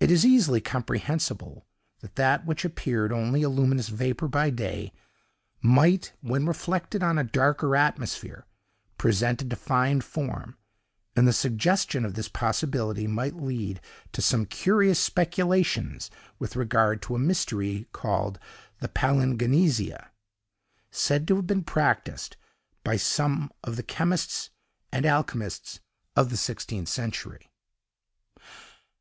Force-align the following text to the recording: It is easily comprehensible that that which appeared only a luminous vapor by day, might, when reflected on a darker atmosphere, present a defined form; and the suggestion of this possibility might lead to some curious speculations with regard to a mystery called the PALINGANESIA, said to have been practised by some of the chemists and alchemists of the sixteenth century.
It 0.00 0.10
is 0.10 0.26
easily 0.26 0.60
comprehensible 0.60 1.68
that 2.00 2.16
that 2.16 2.44
which 2.44 2.64
appeared 2.64 3.12
only 3.12 3.44
a 3.44 3.48
luminous 3.48 3.90
vapor 3.90 4.26
by 4.26 4.50
day, 4.50 4.92
might, 5.62 6.12
when 6.20 6.46
reflected 6.48 7.00
on 7.04 7.16
a 7.16 7.22
darker 7.22 7.76
atmosphere, 7.76 8.44
present 8.98 9.42
a 9.42 9.44
defined 9.44 10.02
form; 10.02 10.56
and 11.14 11.28
the 11.28 11.32
suggestion 11.32 12.04
of 12.04 12.14
this 12.14 12.28
possibility 12.28 13.06
might 13.06 13.36
lead 13.36 13.80
to 14.10 14.20
some 14.20 14.46
curious 14.46 14.98
speculations 14.98 16.10
with 16.40 16.56
regard 16.56 17.00
to 17.02 17.14
a 17.14 17.18
mystery 17.20 17.86
called 17.92 18.40
the 18.80 18.88
PALINGANESIA, 18.88 20.08
said 20.90 21.28
to 21.28 21.36
have 21.36 21.46
been 21.46 21.62
practised 21.62 22.36
by 22.82 22.96
some 22.96 23.52
of 23.62 23.76
the 23.76 23.84
chemists 23.84 24.50
and 24.90 25.06
alchemists 25.06 25.78
of 26.16 26.30
the 26.30 26.36
sixteenth 26.36 26.88
century. 26.88 27.52